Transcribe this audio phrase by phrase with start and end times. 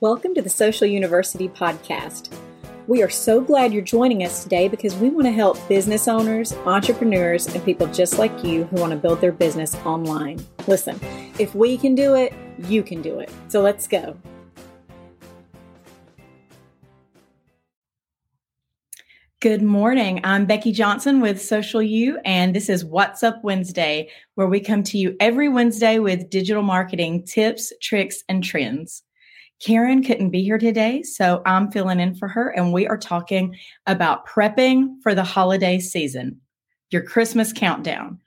[0.00, 2.30] Welcome to the Social University Podcast.
[2.86, 6.52] We are so glad you're joining us today because we want to help business owners,
[6.66, 10.44] entrepreneurs, and people just like you who want to build their business online.
[10.66, 11.00] Listen,
[11.38, 12.34] if we can do it,
[12.68, 13.30] you can do it.
[13.48, 14.18] So let's go.
[19.40, 20.20] Good morning.
[20.24, 24.82] I'm Becky Johnson with Social U, and this is What's Up Wednesday, where we come
[24.82, 29.02] to you every Wednesday with digital marketing tips, tricks, and trends.
[29.64, 33.56] Karen couldn't be here today, so I'm filling in for her, and we are talking
[33.86, 36.40] about prepping for the holiday season,
[36.90, 38.18] your Christmas countdown.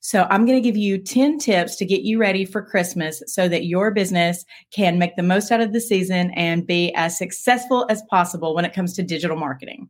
[0.00, 3.48] So, I'm going to give you 10 tips to get you ready for Christmas so
[3.48, 7.84] that your business can make the most out of the season and be as successful
[7.90, 9.88] as possible when it comes to digital marketing.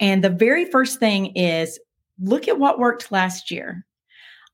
[0.00, 1.78] And the very first thing is
[2.20, 3.86] look at what worked last year.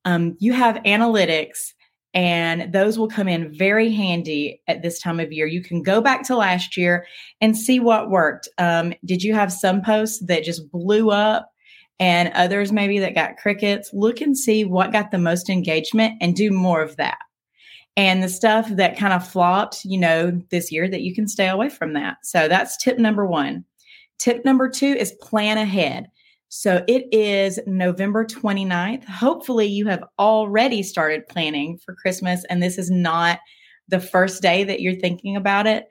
[0.05, 1.73] Um, you have analytics
[2.13, 5.47] and those will come in very handy at this time of year.
[5.47, 7.07] You can go back to last year
[7.41, 8.49] and see what worked.
[8.59, 11.53] Um, did you have some posts that just blew up
[12.01, 13.91] and others maybe that got crickets?
[13.93, 17.19] Look and see what got the most engagement and do more of that.
[17.97, 21.49] And the stuff that kind of flopped, you know, this year that you can stay
[21.49, 22.19] away from that.
[22.23, 23.65] So that's tip number one.
[24.19, 26.11] Tip number two is plan ahead.
[26.53, 29.05] So it is November 29th.
[29.05, 33.39] Hopefully, you have already started planning for Christmas, and this is not
[33.87, 35.87] the first day that you're thinking about it.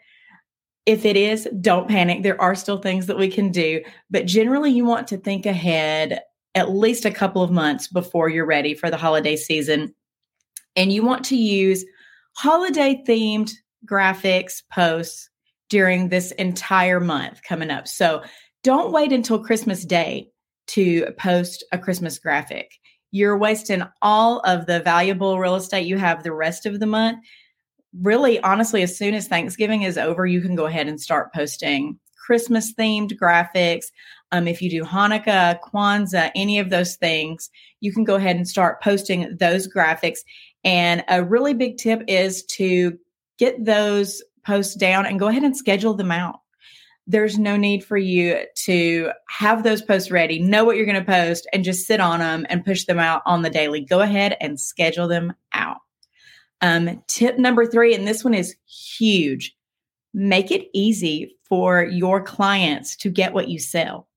[0.85, 2.23] If it is, don't panic.
[2.23, 6.19] There are still things that we can do, but generally, you want to think ahead
[6.55, 9.95] at least a couple of months before you're ready for the holiday season.
[10.75, 11.85] And you want to use
[12.33, 13.53] holiday themed
[13.85, 15.29] graphics posts
[15.69, 17.87] during this entire month coming up.
[17.87, 18.23] So
[18.61, 20.31] don't wait until Christmas Day
[20.69, 22.79] to post a Christmas graphic.
[23.11, 27.19] You're wasting all of the valuable real estate you have the rest of the month.
[27.99, 31.99] Really, honestly, as soon as Thanksgiving is over, you can go ahead and start posting
[32.15, 33.85] Christmas themed graphics.
[34.31, 38.47] Um, if you do Hanukkah, Kwanzaa, any of those things, you can go ahead and
[38.47, 40.19] start posting those graphics.
[40.63, 42.99] And a really big tip is to
[43.39, 46.41] get those posts down and go ahead and schedule them out
[47.09, 51.03] there's no need for you to have those posts ready, know what you're going to
[51.03, 53.81] post, and just sit on them and push them out on the daily.
[53.81, 55.77] Go ahead and schedule them out.
[56.61, 59.55] Um, tip number three, and this one is huge
[60.13, 64.07] make it easy for your clients to get what you sell.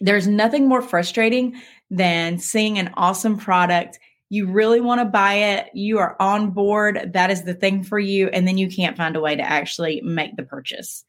[0.00, 1.60] There's nothing more frustrating
[1.90, 3.98] than seeing an awesome product.
[4.30, 5.70] You really want to buy it.
[5.74, 7.12] You are on board.
[7.12, 8.28] That is the thing for you.
[8.28, 11.04] And then you can't find a way to actually make the purchase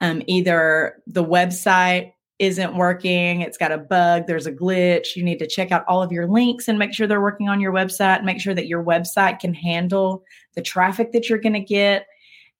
[0.00, 5.16] um, either the website isn't working, it's got a bug, there's a glitch.
[5.16, 7.60] You need to check out all of your links and make sure they're working on
[7.60, 10.22] your website, make sure that your website can handle
[10.54, 12.06] the traffic that you're going to get.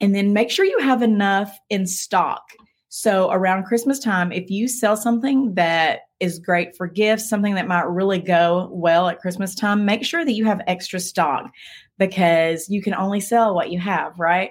[0.01, 2.43] And then make sure you have enough in stock.
[2.89, 7.69] So around Christmas time, if you sell something that is great for gifts, something that
[7.69, 11.51] might really go well at Christmas time, make sure that you have extra stock
[11.99, 14.51] because you can only sell what you have, right?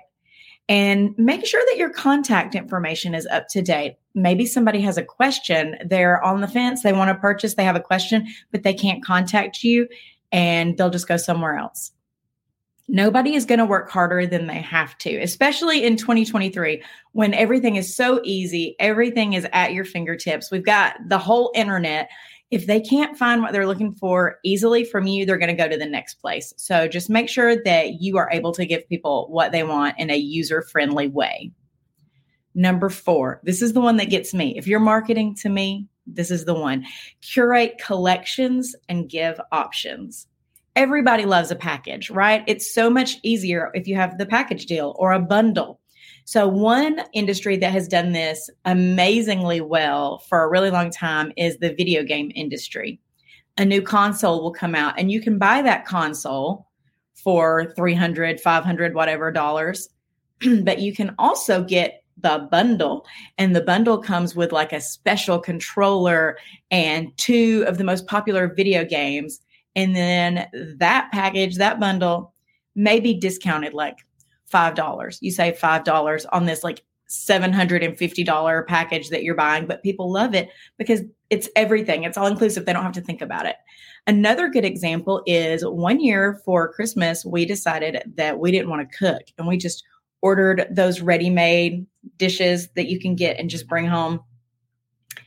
[0.68, 3.98] And make sure that your contact information is up to date.
[4.16, 7.76] Maybe somebody has a question, they're on the fence, they want to purchase, they have
[7.76, 9.88] a question, but they can't contact you
[10.32, 11.92] and they'll just go somewhere else.
[12.88, 16.84] Nobody is going to work harder than they have to, especially in 2023
[17.14, 20.52] when everything is so easy, everything is at your fingertips.
[20.52, 22.10] We've got the whole internet
[22.56, 25.68] if they can't find what they're looking for easily from you, they're going to go
[25.68, 26.54] to the next place.
[26.56, 30.10] So just make sure that you are able to give people what they want in
[30.10, 31.52] a user friendly way.
[32.54, 34.58] Number four, this is the one that gets me.
[34.58, 36.86] If you're marketing to me, this is the one.
[37.20, 40.26] Curate collections and give options.
[40.78, 42.42] Everybody loves a package, right?
[42.48, 45.82] It's so much easier if you have the package deal or a bundle.
[46.28, 51.58] So, one industry that has done this amazingly well for a really long time is
[51.58, 53.00] the video game industry.
[53.58, 56.68] A new console will come out, and you can buy that console
[57.14, 59.88] for 300, 500, whatever dollars.
[60.64, 63.06] but you can also get the bundle,
[63.38, 66.40] and the bundle comes with like a special controller
[66.72, 69.42] and two of the most popular video games.
[69.76, 70.48] And then
[70.80, 72.34] that package, that bundle,
[72.74, 74.00] may be discounted like
[74.56, 75.18] $5.
[75.22, 80.50] You save $5 on this like $750 package that you're buying, but people love it
[80.78, 82.04] because it's everything.
[82.04, 82.66] It's all inclusive.
[82.66, 83.56] They don't have to think about it.
[84.08, 88.98] Another good example is one year for Christmas, we decided that we didn't want to
[88.98, 89.84] cook and we just
[90.22, 91.86] ordered those ready made
[92.18, 94.20] dishes that you can get and just bring home.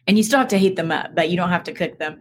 [0.07, 2.21] And you still have to heat them up, but you don't have to cook them.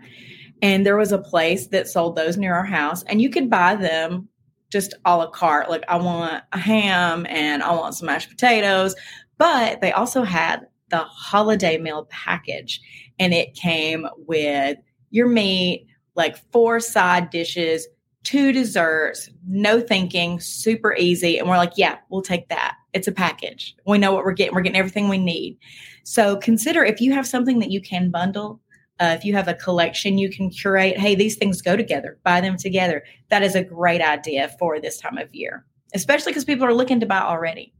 [0.62, 3.76] And there was a place that sold those near our house, and you could buy
[3.76, 4.28] them
[4.72, 5.70] just a la carte.
[5.70, 8.96] Like I want a ham and I want some mashed potatoes.
[9.38, 12.82] But they also had the holiday meal package
[13.20, 14.78] and it came with
[15.12, 17.88] your meat, like four side dishes,
[18.24, 21.38] two desserts, no thinking, super easy.
[21.38, 22.76] And we're like, yeah, we'll take that.
[22.94, 23.76] It's a package.
[23.86, 24.54] We know what we're getting.
[24.54, 25.58] We're getting everything we need.
[26.04, 28.60] So consider if you have something that you can bundle,
[29.00, 32.42] uh, if you have a collection you can curate, hey, these things go together, buy
[32.42, 33.04] them together.
[33.30, 37.00] That is a great idea for this time of year, especially because people are looking
[37.00, 37.74] to buy already.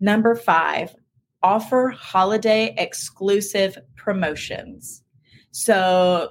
[0.00, 0.94] Number five,
[1.42, 5.02] offer holiday exclusive promotions.
[5.52, 6.30] So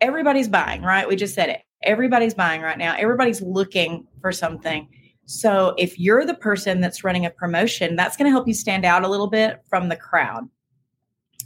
[0.00, 1.06] everybody's buying, right?
[1.06, 1.60] We just said it.
[1.82, 2.94] Everybody's buying right now.
[2.96, 4.88] Everybody's looking for something.
[5.26, 8.84] So if you're the person that's running a promotion, that's going to help you stand
[8.84, 10.48] out a little bit from the crowd.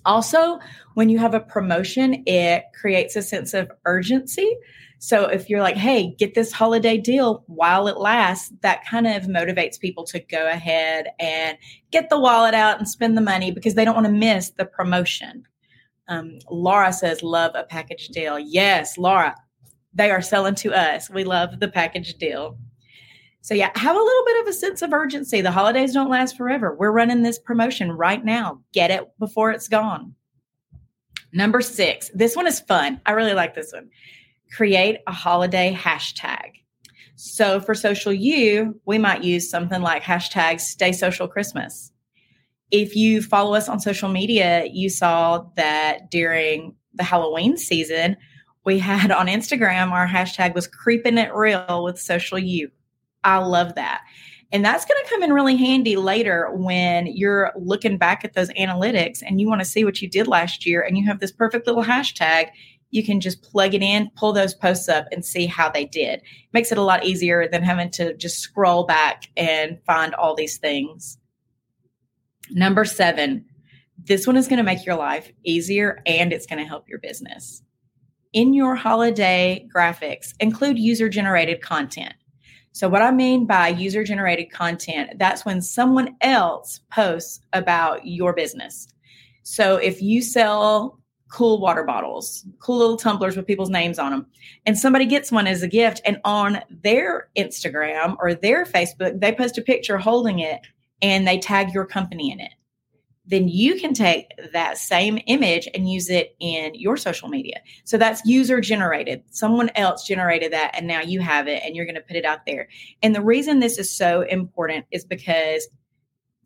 [0.08, 0.58] Also,
[0.94, 4.56] when you have a promotion, it creates a sense of urgency.
[4.98, 9.24] So if you're like, hey, get this holiday deal while it lasts, that kind of
[9.24, 11.56] motivates people to go ahead and
[11.92, 14.64] get the wallet out and spend the money because they don't want to miss the
[14.64, 15.44] promotion.
[16.08, 18.38] Um, Laura says, love a package deal.
[18.38, 19.36] Yes, Laura,
[19.92, 21.10] they are selling to us.
[21.10, 22.58] We love the package deal.
[23.40, 25.40] So, yeah, have a little bit of a sense of urgency.
[25.40, 26.74] The holidays don't last forever.
[26.74, 28.60] We're running this promotion right now.
[28.72, 30.14] Get it before it's gone.
[31.32, 33.00] Number six, this one is fun.
[33.06, 33.90] I really like this one.
[34.56, 36.52] Create a holiday hashtag.
[37.16, 41.92] So, for Social U, we might use something like hashtag Stay Social Christmas.
[42.70, 48.16] If you follow us on social media, you saw that during the Halloween season,
[48.64, 52.70] we had on Instagram, our hashtag was creeping it real with Social U
[53.24, 54.02] I love that.
[54.50, 58.48] And that's going to come in really handy later when you're looking back at those
[58.50, 61.32] analytics and you want to see what you did last year and you have this
[61.32, 62.48] perfect little hashtag.
[62.90, 66.22] You can just plug it in, pull those posts up, and see how they did.
[66.54, 70.56] Makes it a lot easier than having to just scroll back and find all these
[70.56, 71.18] things.
[72.50, 73.44] Number seven,
[74.02, 77.00] this one is going to make your life easier and it's going to help your
[77.00, 77.62] business.
[78.32, 82.14] In your holiday graphics, include user generated content.
[82.72, 88.32] So, what I mean by user generated content, that's when someone else posts about your
[88.32, 88.88] business.
[89.42, 90.98] So, if you sell
[91.30, 94.26] cool water bottles, cool little tumblers with people's names on them,
[94.66, 99.32] and somebody gets one as a gift, and on their Instagram or their Facebook, they
[99.32, 100.60] post a picture holding it
[101.00, 102.52] and they tag your company in it
[103.28, 107.60] then you can take that same image and use it in your social media.
[107.84, 109.22] So that's user generated.
[109.30, 112.24] Someone else generated that and now you have it and you're going to put it
[112.24, 112.68] out there.
[113.02, 115.68] And the reason this is so important is because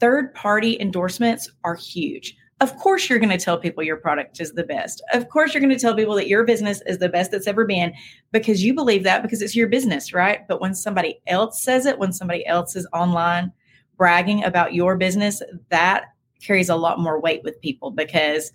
[0.00, 2.36] third party endorsements are huge.
[2.60, 5.02] Of course, you're going to tell people your product is the best.
[5.12, 7.64] Of course, you're going to tell people that your business is the best that's ever
[7.64, 7.92] been
[8.30, 10.46] because you believe that because it's your business, right?
[10.46, 13.52] But when somebody else says it, when somebody else is online
[13.96, 16.04] bragging about your business, that
[16.42, 18.52] carries a lot more weight with people because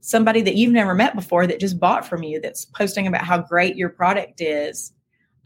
[0.00, 3.38] somebody that you've never met before that just bought from you that's posting about how
[3.38, 4.92] great your product is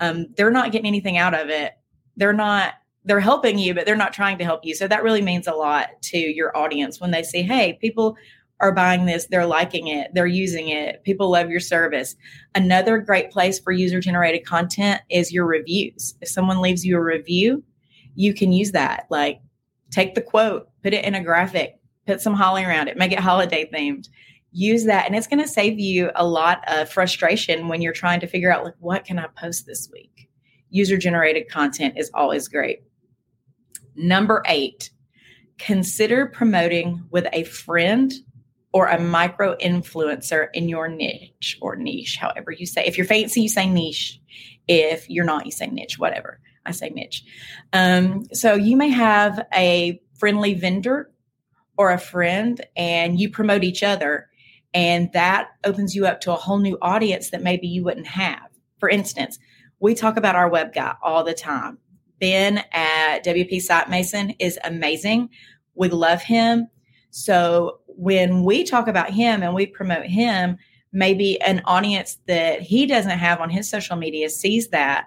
[0.00, 1.72] um, they're not getting anything out of it.
[2.16, 2.74] They're not
[3.06, 4.74] they're helping you but they're not trying to help you.
[4.74, 8.16] So that really means a lot to your audience when they say hey people
[8.60, 9.26] are buying this.
[9.26, 10.10] They're liking it.
[10.14, 11.02] They're using it.
[11.02, 12.16] People love your service.
[12.54, 16.14] Another great place for user generated content is your reviews.
[16.20, 17.62] If someone leaves you a review
[18.14, 19.06] you can use that.
[19.10, 19.40] Like
[19.90, 23.18] take the quote put it in a graphic, put some holly around it, make it
[23.18, 24.08] holiday themed.
[24.52, 28.20] Use that, and it's going to save you a lot of frustration when you're trying
[28.20, 30.28] to figure out, like, what can I post this week?
[30.70, 32.84] User generated content is always great.
[33.96, 34.90] Number eight,
[35.58, 38.12] consider promoting with a friend
[38.72, 42.84] or a micro influencer in your niche or niche, however you say.
[42.84, 44.20] If you're fancy, you say niche.
[44.68, 46.40] If you're not, you say niche, whatever.
[46.66, 47.24] I say niche.
[47.72, 51.10] Um, so you may have a friendly vendor
[51.76, 54.26] or a friend and you promote each other
[54.72, 58.48] and that opens you up to a whole new audience that maybe you wouldn't have.
[58.78, 59.38] For instance
[59.80, 61.76] we talk about our web guy all the time.
[62.20, 65.28] Ben at wp site mason is amazing.
[65.74, 66.68] We love him.
[67.10, 70.56] So when we talk about him and we promote him
[70.90, 75.04] maybe an audience that he doesn't have on his social media sees that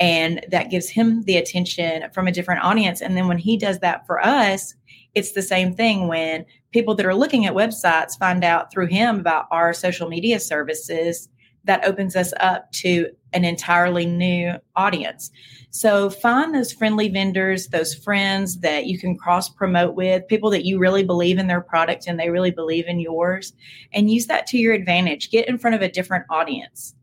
[0.00, 3.00] and that gives him the attention from a different audience.
[3.00, 4.74] And then when he does that for us
[5.14, 9.20] it's the same thing when people that are looking at websites find out through him
[9.20, 11.28] about our social media services
[11.64, 15.30] that opens us up to an entirely new audience.
[15.70, 20.66] So find those friendly vendors those friends that you can cross promote with people that
[20.66, 23.54] you really believe in their product and they really believe in yours
[23.92, 25.30] and use that to your advantage.
[25.30, 26.94] Get in front of a different audience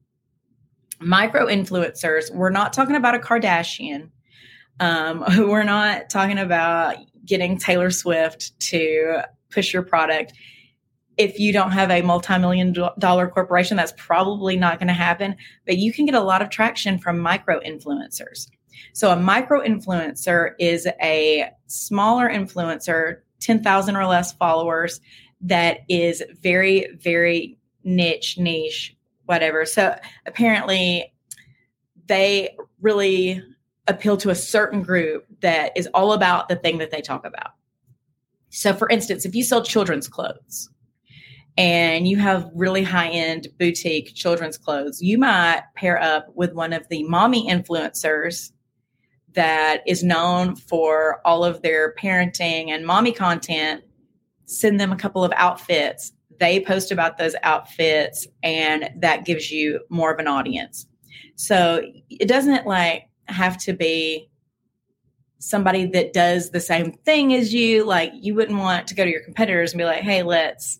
[1.01, 4.10] Micro influencers, we're not talking about a Kardashian.
[4.79, 10.34] Um, we're not talking about getting Taylor Swift to push your product.
[11.17, 15.36] If you don't have a multi million dollar corporation, that's probably not going to happen.
[15.65, 18.48] But you can get a lot of traction from micro influencers.
[18.93, 25.01] So, a micro influencer is a smaller influencer, 10,000 or less followers,
[25.41, 29.66] that is very, very niche, niche, whatever.
[29.66, 31.13] So, apparently,
[32.08, 33.42] they really
[33.88, 37.51] appeal to a certain group that is all about the thing that they talk about.
[38.50, 40.70] So, for instance, if you sell children's clothes
[41.58, 46.74] and you have really high end boutique children's clothes, you might pair up with one
[46.74, 48.51] of the mommy influencers
[49.34, 53.84] that is known for all of their parenting and mommy content.
[54.46, 56.12] Send them a couple of outfits.
[56.42, 60.88] They post about those outfits, and that gives you more of an audience.
[61.36, 64.28] So it doesn't like have to be
[65.38, 67.86] somebody that does the same thing as you.
[67.86, 70.80] Like you wouldn't want to go to your competitors and be like, hey, let's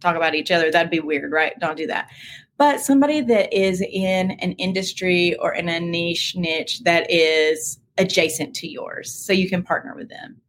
[0.00, 0.70] talk about each other.
[0.70, 1.58] That'd be weird, right?
[1.58, 2.10] Don't do that.
[2.58, 8.54] But somebody that is in an industry or in a niche niche that is adjacent
[8.56, 9.14] to yours.
[9.14, 10.42] So you can partner with them.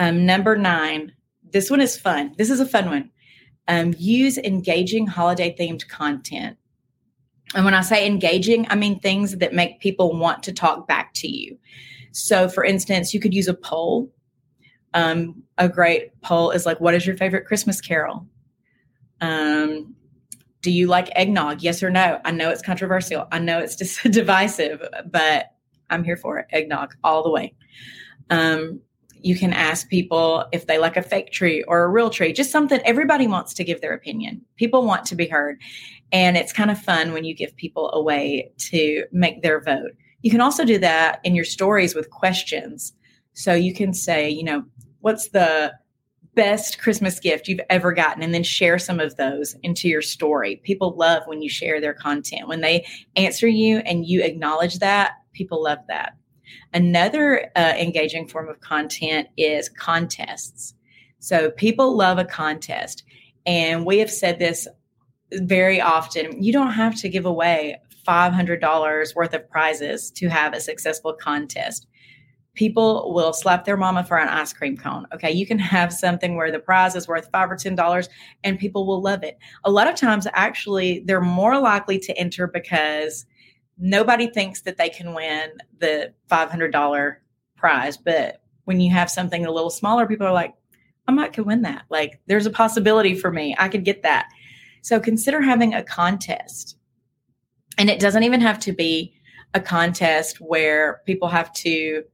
[0.00, 1.12] Um, number nine,
[1.52, 2.34] this one is fun.
[2.38, 3.10] This is a fun one.
[3.68, 6.56] Um, use engaging holiday themed content.
[7.54, 11.12] And when I say engaging, I mean things that make people want to talk back
[11.14, 11.58] to you.
[12.12, 14.10] So, for instance, you could use a poll.
[14.94, 18.26] Um, a great poll is like, What is your favorite Christmas carol?
[19.20, 19.94] Um,
[20.60, 21.62] do you like eggnog?
[21.62, 22.20] Yes or no?
[22.24, 23.26] I know it's controversial.
[23.32, 25.52] I know it's just divisive, but
[25.90, 26.46] I'm here for it.
[26.50, 27.54] Eggnog all the way.
[28.30, 28.80] Um,
[29.24, 32.50] you can ask people if they like a fake tree or a real tree, just
[32.50, 34.42] something everybody wants to give their opinion.
[34.56, 35.58] People want to be heard.
[36.12, 39.92] And it's kind of fun when you give people a way to make their vote.
[40.22, 42.92] You can also do that in your stories with questions.
[43.32, 44.64] So you can say, you know,
[45.00, 45.72] what's the
[46.34, 48.22] best Christmas gift you've ever gotten?
[48.22, 50.56] And then share some of those into your story.
[50.64, 52.48] People love when you share their content.
[52.48, 52.86] When they
[53.16, 56.14] answer you and you acknowledge that, people love that.
[56.74, 60.74] Another uh, engaging form of content is contests.
[61.18, 63.04] So people love a contest.
[63.46, 64.66] And we have said this
[65.32, 70.60] very often you don't have to give away $500 worth of prizes to have a
[70.60, 71.86] successful contest.
[72.54, 75.06] People will slap their mama for an ice cream cone.
[75.14, 78.10] Okay, you can have something where the prize is worth five or ten dollars,
[78.44, 79.38] and people will love it.
[79.64, 83.24] A lot of times, actually, they're more likely to enter because
[83.82, 87.16] nobody thinks that they can win the $500
[87.56, 87.96] prize.
[87.96, 90.54] But when you have something a little smaller, people are like,
[91.08, 91.84] I might could win that.
[91.90, 93.56] Like, there's a possibility for me.
[93.58, 94.28] I could get that.
[94.82, 96.76] So consider having a contest.
[97.76, 99.14] And it doesn't even have to be
[99.52, 102.04] a contest where people have to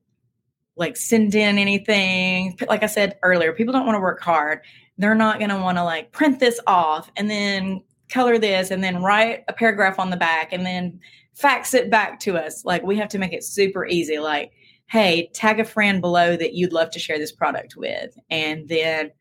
[0.77, 2.57] like send in anything.
[2.67, 4.61] Like I said earlier, people don't want to work hard.
[4.97, 8.83] They're not going to want to like print this off and then color this and
[8.83, 11.01] then write a paragraph on the back and then
[11.39, 12.65] fax it back to us.
[12.65, 14.19] Like we have to make it super easy.
[14.19, 14.53] Like,
[14.87, 18.17] hey, tag a friend below that you'd love to share this product with.
[18.29, 19.13] And then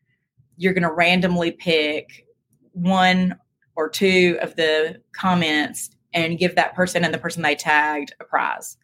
[0.56, 2.26] you're going to randomly pick
[2.72, 3.36] one
[3.76, 8.24] or two of the comments and give that person and the person they tagged a
[8.24, 8.76] prize.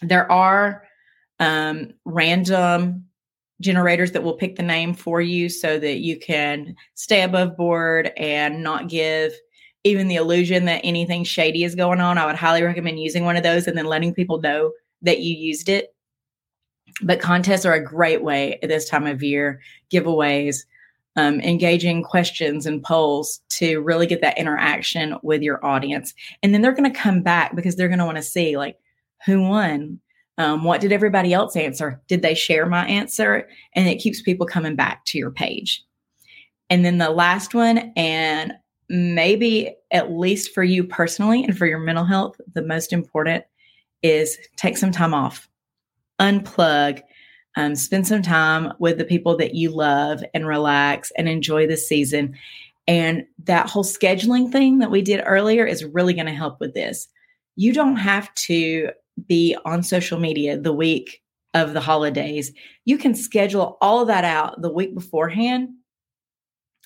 [0.00, 0.84] There are
[1.40, 3.06] um, random
[3.60, 8.12] generators that will pick the name for you so that you can stay above board
[8.16, 9.32] and not give
[9.88, 12.18] even the illusion that anything shady is going on.
[12.18, 15.34] I would highly recommend using one of those and then letting people know that you
[15.34, 15.94] used it.
[17.02, 19.60] But contests are a great way at this time of year,
[19.92, 20.64] giveaways,
[21.16, 26.14] um, engaging questions and polls to really get that interaction with your audience.
[26.42, 28.76] And then they're going to come back because they're going to want to see like
[29.26, 30.00] who won.
[30.38, 32.00] Um, what did everybody else answer?
[32.06, 33.48] Did they share my answer?
[33.74, 35.84] And it keeps people coming back to your page.
[36.70, 38.52] And then the last one, and
[38.88, 43.44] maybe at least for you personally and for your mental health, the most important
[44.02, 45.48] is take some time off,
[46.20, 47.02] unplug,
[47.56, 51.76] um, spend some time with the people that you love and relax and enjoy the
[51.76, 52.36] season.
[52.86, 56.74] And that whole scheduling thing that we did earlier is really going to help with
[56.74, 57.08] this.
[57.56, 58.90] You don't have to
[59.26, 61.20] be on social media the week
[61.54, 62.52] of the holidays.
[62.84, 65.70] You can schedule all of that out the week beforehand.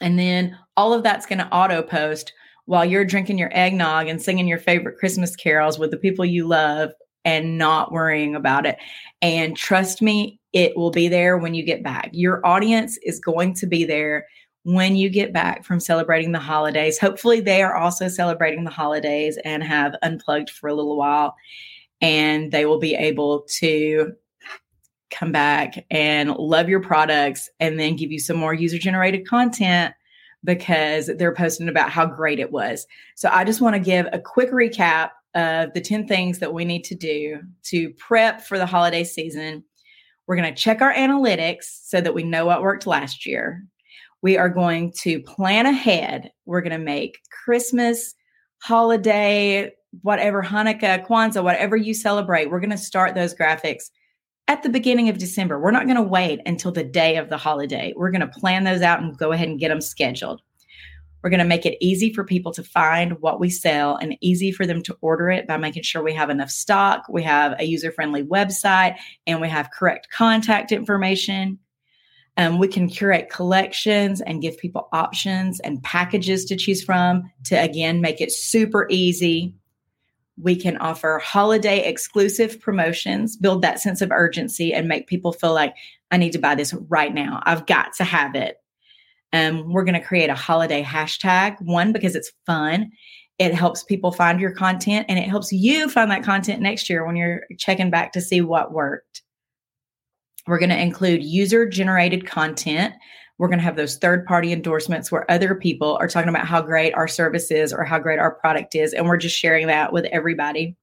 [0.03, 2.33] And then all of that's going to auto post
[2.67, 6.47] while you're drinking your eggnog and singing your favorite Christmas carols with the people you
[6.47, 6.91] love
[7.25, 8.77] and not worrying about it.
[9.21, 12.11] And trust me, it will be there when you get back.
[12.13, 14.27] Your audience is going to be there
[14.65, 16.99] when you get back from celebrating the holidays.
[16.99, 21.35] Hopefully, they are also celebrating the holidays and have unplugged for a little while,
[22.01, 24.13] and they will be able to
[25.13, 29.95] come back and love your products and then give you some more user generated content
[30.45, 32.87] because they're posting about how great it was.
[33.15, 36.65] So, I just want to give a quick recap of the 10 things that we
[36.65, 39.65] need to do to prep for the holiday season.
[40.27, 43.65] We're going to check our analytics so that we know what worked last year.
[44.23, 46.31] We are going to plan ahead.
[46.45, 48.15] We're going to make Christmas,
[48.59, 53.91] holiday, whatever, Hanukkah, Kwanzaa, whatever you celebrate, we're going to start those graphics
[54.53, 55.59] at the beginning of December.
[55.59, 57.95] We're not going to wait until the day of the holiday.
[57.97, 60.43] We're going to plan those out and go ahead and get them scheduled.
[61.23, 64.53] We're going to make it easy for people to find what we sell and easy
[64.53, 67.65] for them to order it by making sure we have enough stock, we have a
[67.65, 71.59] user friendly website, and we have correct contact information.
[72.37, 77.55] Um, we can curate collections and give people options and packages to choose from to
[77.55, 79.55] again make it super easy.
[80.41, 85.53] We can offer holiday exclusive promotions, build that sense of urgency, and make people feel
[85.53, 85.75] like
[86.11, 87.43] I need to buy this right now.
[87.45, 88.57] I've got to have it.
[89.33, 92.93] Um, we're going to create a holiday hashtag, one, because it's fun.
[93.39, 97.05] It helps people find your content and it helps you find that content next year
[97.07, 99.23] when you're checking back to see what worked.
[100.47, 102.95] We're going to include user generated content.
[103.39, 106.63] We're going to have those third party endorsements where other people are talking about how
[106.63, 108.93] great our service is or how great our product is.
[108.93, 110.77] And we're just sharing that with everybody.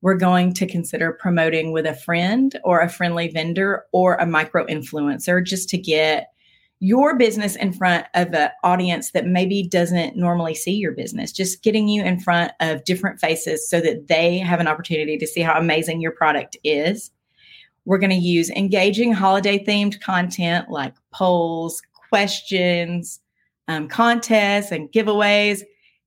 [0.00, 4.66] We're going to consider promoting with a friend or a friendly vendor or a micro
[4.66, 6.28] influencer just to get
[6.80, 11.62] your business in front of an audience that maybe doesn't normally see your business, just
[11.62, 15.40] getting you in front of different faces so that they have an opportunity to see
[15.40, 17.10] how amazing your product is.
[17.86, 23.20] We're going to use engaging holiday themed content like polls, questions,
[23.68, 25.62] um, contests, and giveaways.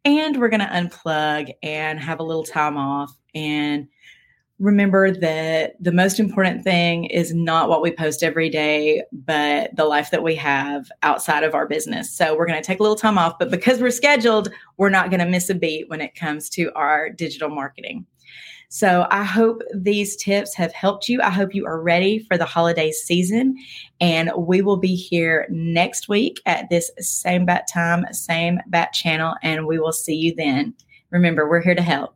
[0.05, 3.87] And we're going to unplug and have a little time off and
[4.59, 9.85] remember that the most important thing is not what we post every day, but the
[9.85, 12.11] life that we have outside of our business.
[12.11, 15.11] So we're going to take a little time off, but because we're scheduled, we're not
[15.11, 18.05] going to miss a beat when it comes to our digital marketing.
[18.69, 21.21] So I hope these tips have helped you.
[21.21, 23.55] I hope you are ready for the holiday season.
[24.01, 29.35] And we will be here next week at this same bat time, same bat channel,
[29.41, 30.73] and we will see you then.
[31.11, 32.15] Remember, we're here to help.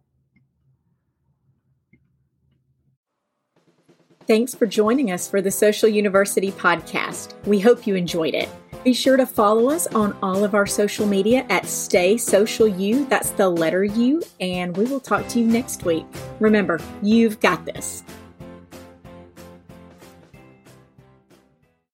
[4.27, 7.33] Thanks for joining us for the Social University podcast.
[7.45, 8.49] We hope you enjoyed it.
[8.83, 13.05] Be sure to follow us on all of our social media at Stay Social U.
[13.05, 14.23] That's the letter U.
[14.39, 16.05] And we will talk to you next week.
[16.39, 18.03] Remember, you've got this.